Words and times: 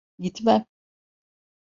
Gitmem. 0.19 0.63